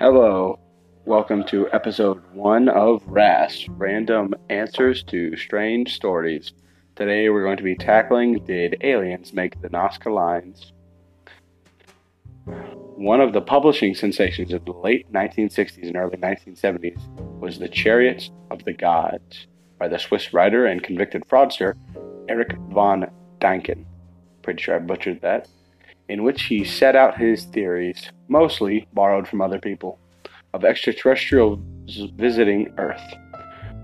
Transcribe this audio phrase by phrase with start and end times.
[0.00, 0.58] Hello,
[1.04, 6.54] welcome to episode one of RAS Random Answers to Strange Stories.
[6.96, 10.72] Today we're going to be tackling Did Aliens Make the Nazca Lines?
[12.46, 18.30] One of the publishing sensations of the late 1960s and early 1970s was The Chariots
[18.50, 19.46] of the Gods
[19.78, 21.74] by the Swiss writer and convicted fraudster
[22.28, 23.84] Erich von Däniken.
[24.42, 25.48] Pretty sure I butchered that
[26.08, 29.98] in which he set out his theories, mostly borrowed from other people,
[30.52, 31.58] of extraterrestrials
[32.14, 33.02] visiting Earth.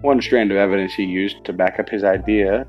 [0.02, 2.66] One strand of evidence he used to back up his idea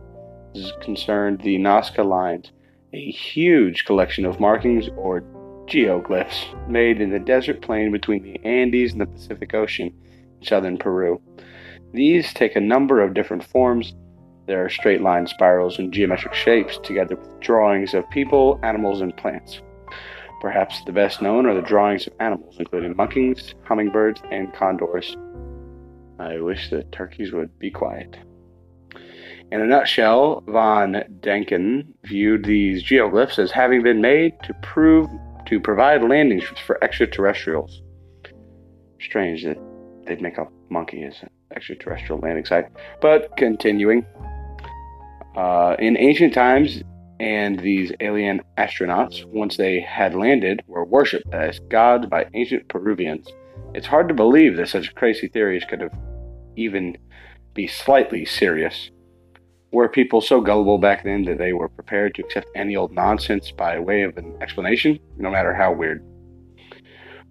[0.81, 2.51] concerned the Nazca Lines,
[2.93, 5.23] a huge collection of markings or
[5.67, 9.93] geoglyphs made in the desert plain between the Andes and the Pacific Ocean
[10.39, 11.21] in southern Peru.
[11.93, 13.93] These take a number of different forms
[14.47, 19.15] there are straight line spirals and geometric shapes, together with drawings of people, animals, and
[19.15, 19.61] plants.
[20.41, 25.15] Perhaps the best known are the drawings of animals, including monkeys, hummingbirds, and condors.
[26.19, 28.17] I wish the turkeys would be quiet.
[29.51, 35.07] In a nutshell, von Däniken viewed these geoglyphs as having been made to prove
[35.51, 37.81] to provide landing strips for extraterrestrials.
[39.01, 39.57] Strange that
[40.07, 42.67] they'd make a monkey as an extraterrestrial landing site.
[43.01, 44.05] But continuing,
[45.35, 46.81] uh, in ancient times,
[47.19, 53.27] and these alien astronauts, once they had landed, were worshipped as gods by ancient Peruvians.
[53.75, 55.93] It's hard to believe that such crazy theories could have
[56.55, 56.97] even
[57.53, 58.89] be slightly serious.
[59.71, 63.51] Were people so gullible back then that they were prepared to accept any old nonsense
[63.51, 66.03] by way of an explanation, no matter how weird?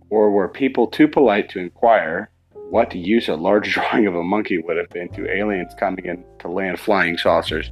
[0.09, 2.31] Or were people too polite to inquire
[2.71, 6.25] what use a large drawing of a monkey would have been to aliens coming in
[6.39, 7.71] to land flying saucers?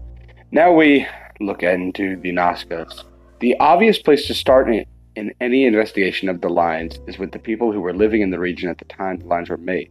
[0.50, 1.06] Now we
[1.40, 3.04] look into the Nazcas.
[3.40, 4.84] The obvious place to start in,
[5.16, 8.38] in any investigation of the lines is with the people who were living in the
[8.38, 9.90] region at the time the lines were made.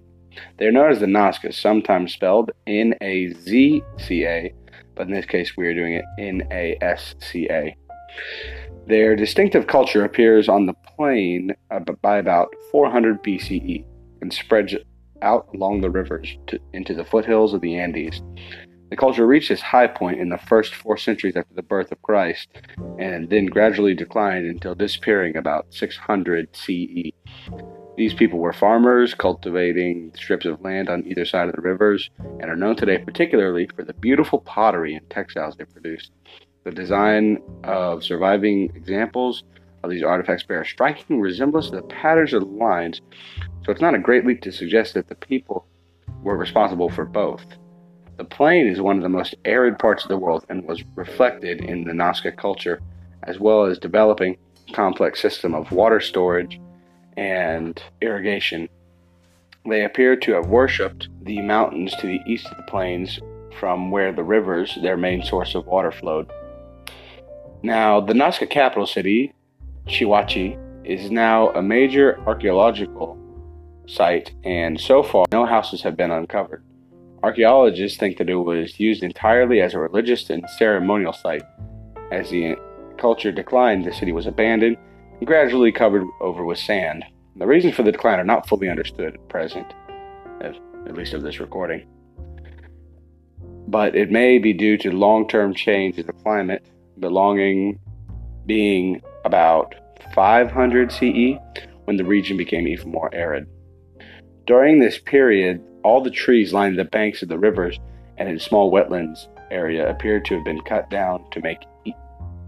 [0.57, 4.53] They are known as the Nazca, sometimes spelled N A Z C A,
[4.97, 7.75] but in this case we are doing it N A S C A.
[8.87, 13.85] Their distinctive culture appears on the plain uh, by about 400 BCE
[14.21, 14.75] and spreads
[15.21, 18.21] out along the rivers to, into the foothills of the Andes.
[18.89, 22.01] The culture reached its high point in the first four centuries after the birth of
[22.01, 22.47] Christ,
[22.97, 27.11] and then gradually declined until disappearing about 600 CE.
[27.97, 32.43] These people were farmers cultivating strips of land on either side of the rivers and
[32.43, 36.11] are known today particularly for the beautiful pottery and textiles they produced.
[36.63, 39.43] The design of surviving examples
[39.81, 43.01] of these artifacts bear a striking resemblance to the patterns of the lines,
[43.65, 45.65] so it's not a great leap to suggest that the people
[46.21, 47.43] were responsible for both.
[48.17, 51.61] The plain is one of the most arid parts of the world and was reflected
[51.61, 52.79] in the Nazca culture,
[53.23, 54.37] as well as developing
[54.69, 56.59] a complex system of water storage
[57.17, 58.69] and irrigation.
[59.65, 63.19] They appear to have worshipped the mountains to the east of the plains
[63.59, 66.31] from where the rivers, their main source of water, flowed.
[67.63, 69.33] Now, the Nazca capital city,
[69.87, 73.17] Cahuachi, is now a major archaeological
[73.87, 76.63] site, and so far, no houses have been uncovered.
[77.23, 81.41] Archaeologists think that it was used entirely as a religious and ceremonial site.
[82.11, 82.55] As the
[82.97, 84.86] culture declined, the city was abandoned and
[85.25, 87.03] gradually covered over with sand.
[87.35, 89.73] The reasons for the decline are not fully understood at present,
[90.41, 91.85] at least of this recording.
[93.67, 96.65] But it may be due to long term change in the climate,
[96.99, 97.79] belonging
[98.45, 99.75] being about
[100.15, 101.37] 500 CE
[101.85, 103.47] when the region became even more arid.
[104.45, 107.77] During this period, all the trees lining the banks of the rivers
[108.17, 111.59] and in small wetlands area appeared to have been cut down to make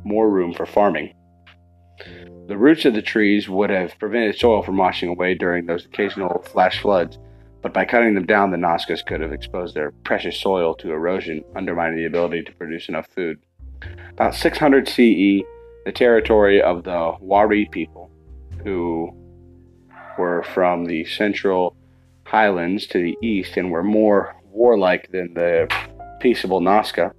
[0.04, 1.14] more room for farming.
[2.50, 6.42] The roots of the trees would have prevented soil from washing away during those occasional
[6.52, 7.20] flash floods,
[7.62, 11.44] but by cutting them down, the Nazcas could have exposed their precious soil to erosion,
[11.56, 13.38] undermining the ability to produce enough food.
[14.14, 15.46] About 600 CE,
[15.86, 18.10] the territory of the Wari people,
[18.64, 19.12] who
[20.18, 21.76] were from the central
[22.24, 25.68] highlands to the east and were more warlike than the
[26.20, 27.14] peaceable Nazca,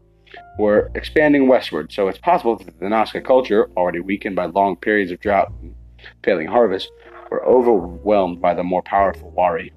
[0.61, 1.93] were expanding westward.
[1.93, 5.75] So it's possible that the Nazca culture, already weakened by long periods of drought and
[6.23, 6.91] failing harvest,
[7.31, 9.73] were overwhelmed by the more powerful Wari.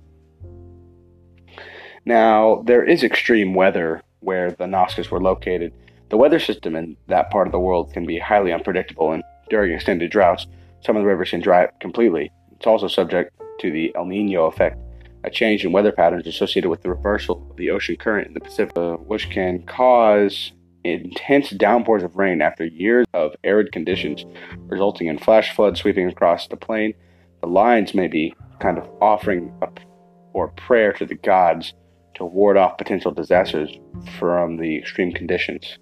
[2.06, 5.74] Now, there is extreme weather where the Nazcas were located.
[6.10, 9.74] The weather system in that part of the world can be highly unpredictable, and during
[9.74, 10.48] extended droughts,
[10.82, 12.32] some of the rivers can dry up completely.
[12.52, 14.78] It's also subject to the El Nino effect,
[15.24, 18.42] a change in weather patterns associated with the reversal of the ocean current in the
[18.42, 18.76] Pacific,
[19.08, 20.52] which can cause
[20.84, 24.26] intense downpours of rain after years of arid conditions,
[24.68, 26.94] resulting in flash floods sweeping across the plain.
[27.42, 29.68] The lines may be kind of offering a
[30.34, 31.74] or prayer to the gods
[32.16, 33.70] to ward off potential disasters
[34.18, 35.78] from the extreme conditions.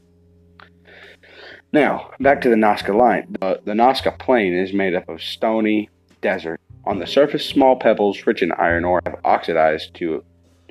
[1.74, 3.36] Now, back to the Nazca Line.
[3.40, 5.90] The, the Nazca Plain is made up of stony
[6.22, 6.60] desert.
[6.86, 10.24] On the surface, small pebbles rich in iron ore have oxidized to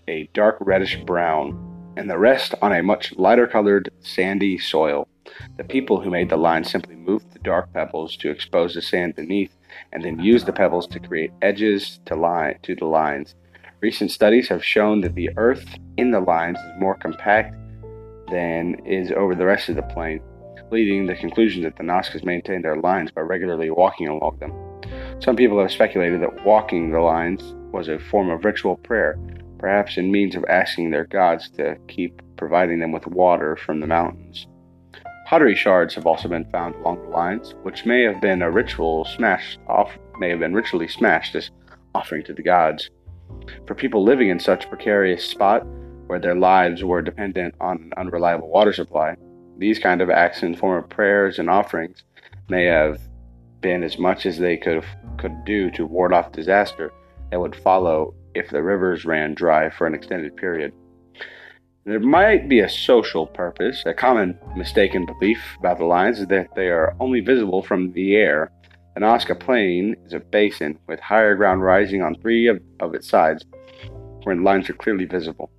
[0.09, 1.70] a dark reddish brown,
[2.00, 5.06] and the rest on a much lighter colored sandy soil.
[5.58, 9.17] The people who made the line simply moved the dark pebbles to expose the sand
[9.17, 9.55] beneath,
[9.93, 13.35] and then used the pebbles to create edges to line to the lines.
[13.82, 15.67] Recent studies have shown that the earth
[15.99, 17.55] in the lines is more compact
[18.31, 20.23] than is over the rest of the plain,
[20.70, 24.55] leading the conclusion that the Nazcas maintain their lines by regularly walking along them.
[25.20, 27.43] Some people have speculated that walking the lines
[27.73, 29.19] was a form of ritual prayer,
[29.61, 33.87] perhaps in means of asking their gods to keep providing them with water from the
[33.87, 34.47] mountains.
[35.27, 39.05] Pottery shards have also been found along the lines, which may have been a ritual
[39.05, 41.51] smashed off may have been ritually smashed as
[41.95, 42.91] offering to the gods.
[43.67, 45.67] For people living in such precarious spot
[46.07, 49.17] where their lives were dependent on an unreliable water supply,
[49.57, 52.03] these kind of acts in form of prayers and offerings
[52.49, 53.01] may have
[53.61, 54.85] been as much as they could
[55.19, 56.93] could do to ward off disaster
[57.31, 60.73] that would follow if the rivers ran dry for an extended period.
[61.85, 63.82] There might be a social purpose.
[63.87, 68.17] A common mistaken belief about the lines is that they are only visible from the
[68.17, 68.53] air
[68.94, 73.09] the Nazca Plain is a basin with higher ground rising on three of, of its
[73.09, 73.44] sides,
[74.25, 75.50] where the lines are clearly visible.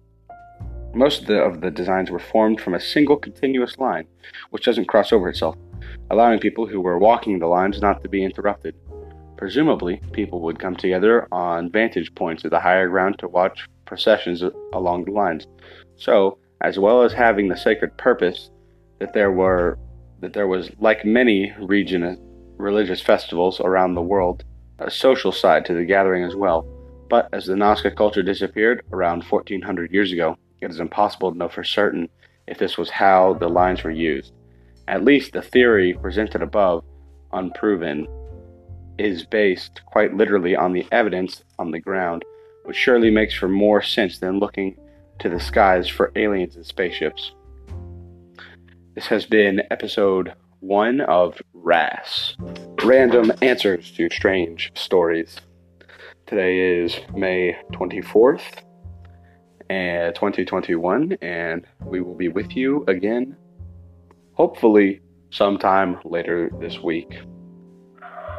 [0.93, 4.05] Most of the, of the designs were formed from a single continuous line,
[4.49, 5.55] which doesn't cross over itself,
[6.09, 8.75] allowing people who were walking the lines not to be interrupted.
[9.41, 14.43] Presumably, people would come together on vantage points of the higher ground to watch processions
[14.71, 15.47] along the lines.
[15.95, 18.51] So, as well as having the sacred purpose
[18.99, 19.79] that there were
[20.19, 22.19] that there was like many region
[22.57, 24.43] religious festivals around the world,
[24.77, 26.61] a social side to the gathering as well.
[27.09, 31.49] But as the Nazca culture disappeared around 1400 years ago, it is impossible to know
[31.49, 32.09] for certain
[32.47, 34.33] if this was how the lines were used.
[34.87, 36.83] At least the theory presented above,
[37.33, 38.05] unproven,
[39.01, 42.23] is based quite literally on the evidence on the ground,
[42.65, 44.77] which surely makes for more sense than looking
[45.19, 47.31] to the skies for aliens and spaceships.
[48.95, 52.35] This has been episode one of RAS
[52.83, 55.37] Random Answers to Strange Stories.
[56.27, 58.61] Today is May 24th,
[59.69, 63.35] and eh, 2021, and we will be with you again,
[64.33, 65.01] hopefully,
[65.31, 67.21] sometime later this week.